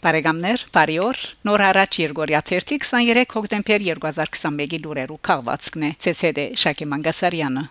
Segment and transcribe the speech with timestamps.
[0.00, 7.66] Բարեկամներ, բարի օր։ Նոր հարաճ Երգորիա 23 հոկտեմբեր 2021-ի լուրերու քաղվածքն է։ ՑՍԴ Շակե Մանգասարյանը։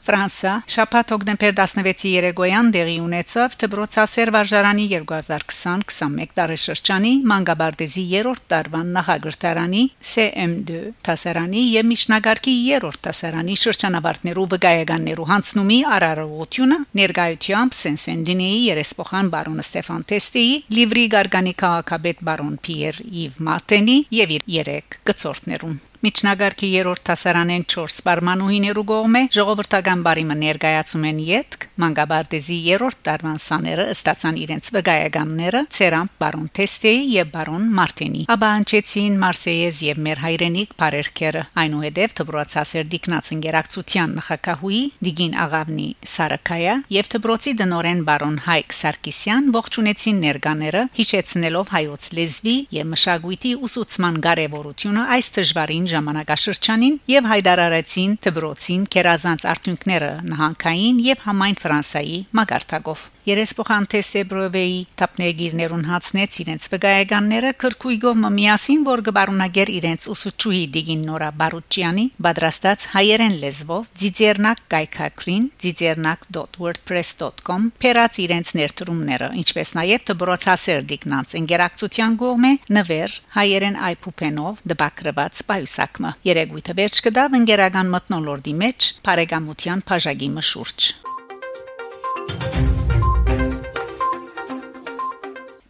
[0.00, 9.82] Ֆրանսա շաբաթ հոկտեմբեր 16-ի երեկոյան դեղի ունեցավ դբրոցասեր վարժարանի 2020-21 տարեշրջանի մանգաբարտեզի 3-րդ տարվան նախագրտարանի
[10.12, 20.08] CM2 տասարանի եւ միջնագարկի 3-րդ տասարանի շրջանավարտներու վկայականներու հանցնումի արարողությունը ներկայությամբ Սենսենդինեի երեսփոխան բարոն Ստեֆան
[20.14, 27.64] Տեստեի Լիվրի Գարգանի քաղաքապետ բարոն Պիեր Իվ Մարտենի եւ իր 3 գծորդներուն Միջնագարկի 3-րդ տասարանեն
[27.68, 35.60] 4 սպարմանուհիներու գողմե ժողովրդական բարիմը ներկայացում են յետք մանգաբարտեզի 3-րդ տարվան սաները ստացան իրենց վկայականները
[35.76, 42.90] Ցերամ բարոն Թեստեի եւ բարոն Մարտինի ապա անչեցին Մարսեյեզ եւ մեր հայրենիք բարերքերը այնուհետև դբրոցասեր
[42.96, 51.72] դիկնած ինգերակցության նախակահուի Դիգին Աղավնի Սարակայա եւ դբրոցի դնորեն բարոն Հայկ Սարգսյան ողջունեցին ներկաները հիշեցնելով
[51.76, 61.00] հայոց լեզվի եւ մշակույթի ուսուցման կարեւորությունը այս դժվարին ժամանակաշրջանին եւ հայտարարեցին դբրոցին կերազանց արդյունքները նահանգային
[61.10, 70.06] եւ համայն Ֆրանսայի մագարտակով Երեսփոխան Թեստեբրովեի տապնեգիրներուն հացնեց իրենց վկայականները քրկույգով միասին որ գբարունագեր իրենց
[70.14, 80.08] ուսուցչուհի Դիգին Նորա Բարուչյանի պատրաստած հայերեն լեզվով ձիձերնակ կայքակրին ձիձերնակ.wordpress.com փերած իրենց ներդրումները ինչպես նաև
[80.10, 85.32] դբրոցասեր դիկնանց ինտերակցիան գոմե նվեր հայերեն այփուփենով դբակրված
[85.80, 90.90] պայուսակմը երեգույթը վերջ կդավ ընկերական մտնոլորտի մեջ բարեկամության բաժակի մշուրջ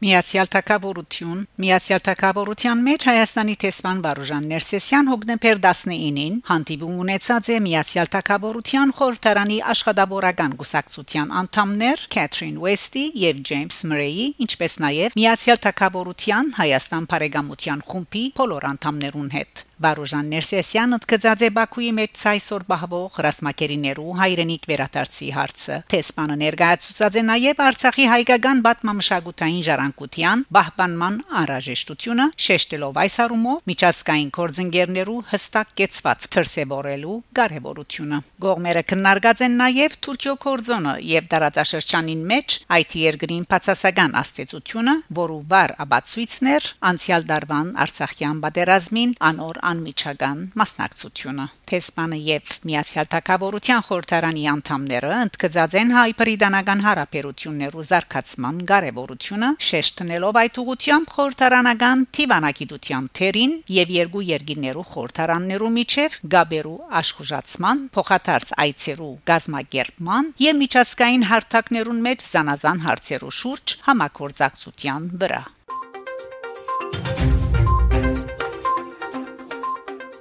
[0.00, 8.10] Միացյալ Թագավորություն Միացյալ Թագավորության մեջ Հայաստանի տեսփան Վարուժան Ներսեսյան հոկտեմբեր 19-ին հանդիպում ունեցած է Միացյալ
[8.16, 17.10] Թագավորության խորհրդարանի աշխատավորական գուսակցության անդամներ Քեթրին Ուեստի եւ Ջեյմս Մրեյի, ինչպես նաեւ Միացյալ Թագավորության Հայաստան
[17.12, 24.66] Փարեգամության խումբի բոլոր անդամներուն հետ Վարուժան Ներսեսյանը դգծած է Բաքուի մեջ ցայսօր բահվող ռազմակերիներու հայրենիք
[24.70, 33.62] վերադարձի հարցը։ Տեսփանը ներկայացուցած է նաև Արցախի հայկական բատմամշակութային ժառանգության բահբանման անհրաժեշտությունը, շեշտելով այս առումով
[33.70, 42.58] միջազգային կորձընկերներու հստակ կեցված թրսեվորելու կարևորությունը։ Գողմերը քննարկած են նաև Թուրքիո կորձոնը եւ տարածաշրջանին մեջ
[42.76, 52.18] այդ երկրին բացասական աստեցությունը, որու վար աբացույցներ անցյալ դարվան Արցախյան պատերազմին անոր անմիջական մասնակցությունը Թեսպանը
[52.26, 62.04] եւ Միացյալ Թագավորության խորհրդարանի անդամները ընդգծած են հայ-բրիտանական հարաբերություններու զարգացման կարևորությունը շեշտնելով այդ ուղությամբ խորհրդարանական
[62.20, 72.04] թիվանակիտության թերին եւ երկու երկիներու խորհրդարաններու միջև գաբերու աշխուժացման փոխադարձ այցերու գազմագերման եւ միջազգային հարթակներուն
[72.10, 75.42] մեջ զանազան հարցերու շուրջ համակորձակցության վրա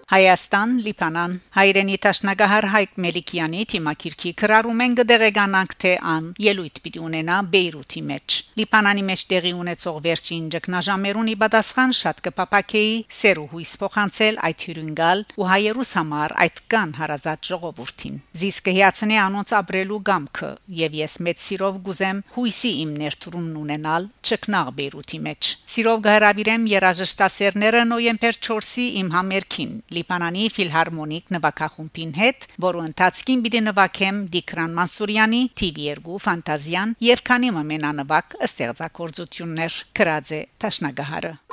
[0.10, 7.36] Հայաստան, Լիբանան հայրենի տաշնագահար Հայկ Մելիքյանի թիմակիրքի քրարում են գդեղեկանանք թե ան ելույթ պիտի ունենա
[7.54, 15.22] Բեյրութի մեջ Լիբանանի մեջ տեղի ունեցող վերջին ճգնաժամերունի պատասխան շատ կփապակեի սերուհույս փոխանցել այդ հյուրընկալ
[15.38, 21.46] ու հայերուս համար այդ կան հարազատ ժողովրդին զիսկը հիացնի անոնց ապրելու գամքը եւ ես մեծ
[21.46, 29.14] սիրով գուզեմ հույսի իմ ներդրումն ունենալ ճկնաղ Բեյրութի մեջ սիրով գհրավիրեմ երաժշտասերները նոյեմբեր 4-ի իմ
[29.20, 37.54] համերքին Լիբանանի ֆիլհարմոնիկ նվագախումբին հետ, որը ընթացքին պիտի նվագեմ Դիկրան Մանսուրյանի TV2 Ֆանտազիան եւ քանի
[37.74, 41.49] մենանվակ ստեղծագործություններ կրած է Տաշնագահարը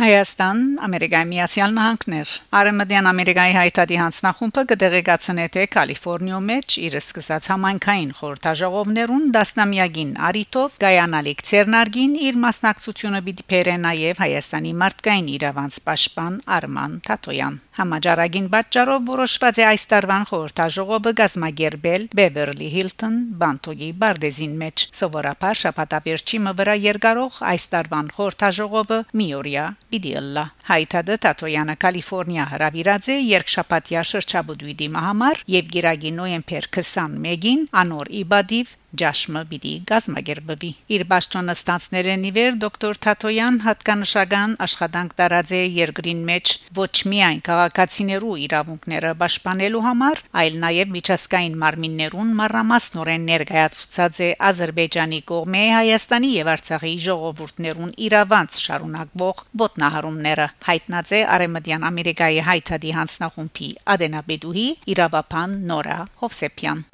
[0.00, 8.14] Հայաստան, Ամերիկայի Միացյալ Նահանգներ։ Արեմդյան Ամերիկայի հայտարարի հանձնախումբը կդեղեկացնե թե Կալիֆոռնիո մեջ իր սկսած համայնքային
[8.20, 16.96] խորհրդաժողովներուն դասնամյակին արիտով գայանալիք Ցերնարգին իր մասնակցությունը պիտի բերե նաև Հայաստանի մարդկային իրավանց պաշտպան Արման
[17.04, 25.60] Թաթոյան։ Համաճարակին պատճառով որոշված է այս տարվան խորհրդաժողովը գազմագերբել Beverly Hilton Բանտոգի Բարդեզին մեջ։ Սովորաբար
[25.60, 29.64] շաբաթավերջի մվրա երկարող այս տարվան խորհրդաժողովը միորյա
[29.96, 38.74] իդիլլա հայտադը Տատոյանը Կալիֆոռնիա հրավիրած է երկշաբաթյա շրջաբուդույդի համար եւ գիրագի նոյեմբեր 21-ին անոր իբադիվ
[39.00, 46.94] ջաշմը պիտի գազմագերբվի իր ճաշտոնը ստացներեն իվեր դոկտոր Թաթոյան հատկանշական աշխատանք տարածե երկրին մեջ ոչ
[47.12, 56.32] միայն քաղաքացիներու իրավունքները պաշտպանելու համար այլ նաև միջազգային մարմիններուն մարամասնորեն ներկայացուցած է Ադրբեջանի կողմէ Հայաստանի
[56.40, 66.00] եւ Արցախի ժողովուրդներուն իրավանց շարունակվող ոտնահարումները հայտնած է Արեմդյան Ամերիկայի հայտարարի հանձնախումբի Ադենաբեդուհի իրավապան Նորա
[66.24, 66.84] Հովսեփյան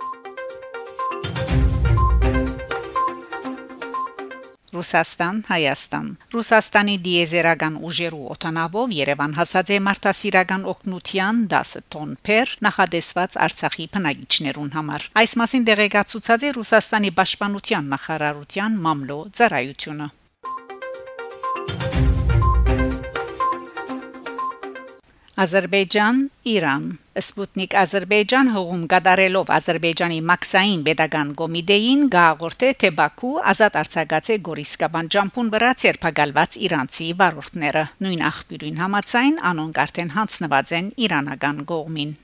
[4.76, 13.40] Ռուսաստան Հայաստան Ռուսաստանի դիեզերական ուժերու օտանավով Երևան հասած է մարտահրավերական օկնության 10 տոն փեր նախադեсված
[13.46, 20.12] Արցախի բնակիչներուն համար այս մասին դեղեկացուցած է Ռուսաստանի պաշտպանության նախարարության մամլո ծառայությունը
[25.36, 26.84] Ադրբեջան Իրան
[27.20, 35.54] Սպուտնիկ Ադրբեջան հողում գդարելով Ադրբեջանի Մաքսային Պետական Կոմիտեին գաղորդե թե Բաքու ազատ արձակացե Գորիսկաբան ջամփուն
[35.56, 42.16] վրա ցերփակալված իրանցի վարորդները նույն աղբյուրին համացայն անոնք արդեն հանձնված են իրանական կողմին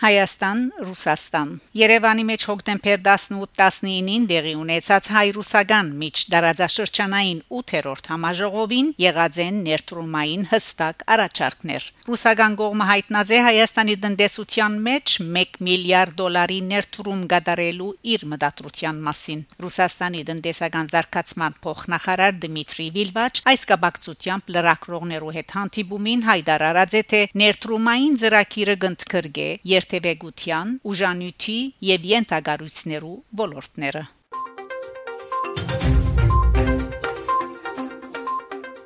[0.00, 10.46] Հայաստան Ռուսաստան Երևանի մեջ հոկտեմբեր 18-19-ին դեղի ունեցած հայ-ռուսական միջդարաձաշրջանային 8-րդ համաժողովին եղած են ներդրումային
[10.54, 18.26] հստակ առաջարկներ։ Ռուսական կողմը հայտնած է Հայաստանի տնտեսության մեջ 1 միլիարդ դոլարի ներդրում կատարելու իր
[18.32, 27.04] մտադրության մասին։ Ռուսաստանի տնտեսական զարգացման փոխնախարար Դմիտրի Վիլվաչ այս կապակցությամբ լրակրողներու հետ հանդիպումին հայտարարած է
[27.12, 29.48] թե ներդրումային ծրագիրը կընդգրկե
[29.90, 31.58] երթևեկության, ուժանյութի
[31.90, 34.02] եւ յենթագարույցներու ոլորտները։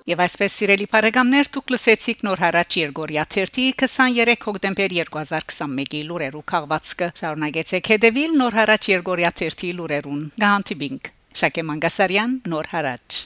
[0.05, 7.11] Եվ այսպես սիրելի բարեկամներ դուք լսեցիք նոր հարաճ Երգորիա 30 23 հոկտեմբեր 2021-ի լուրերու քաղվածքը
[7.25, 13.25] շարունակեցեք հետևել նոր հարաճ Երգորիա 30 լուրերուն գահանտիբինգ Շակե Մանգասարյան նոր հարաճ